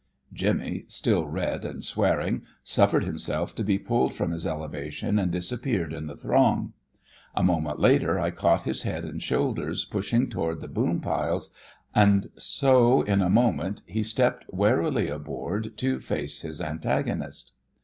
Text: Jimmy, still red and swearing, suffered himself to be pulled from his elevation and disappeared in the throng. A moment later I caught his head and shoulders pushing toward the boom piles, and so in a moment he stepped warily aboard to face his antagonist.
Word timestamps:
Jimmy, 0.33 0.85
still 0.87 1.27
red 1.27 1.63
and 1.63 1.83
swearing, 1.83 2.41
suffered 2.63 3.03
himself 3.03 3.53
to 3.53 3.63
be 3.63 3.77
pulled 3.77 4.15
from 4.15 4.31
his 4.31 4.47
elevation 4.47 5.19
and 5.19 5.31
disappeared 5.31 5.93
in 5.93 6.07
the 6.07 6.17
throng. 6.17 6.73
A 7.35 7.43
moment 7.43 7.77
later 7.79 8.19
I 8.19 8.31
caught 8.31 8.63
his 8.63 8.81
head 8.81 9.05
and 9.05 9.21
shoulders 9.21 9.85
pushing 9.85 10.27
toward 10.27 10.61
the 10.61 10.67
boom 10.67 11.01
piles, 11.01 11.53
and 11.93 12.31
so 12.35 13.03
in 13.03 13.21
a 13.21 13.29
moment 13.29 13.83
he 13.85 14.01
stepped 14.01 14.45
warily 14.51 15.07
aboard 15.07 15.77
to 15.77 15.99
face 15.99 16.41
his 16.41 16.61
antagonist. 16.61 17.51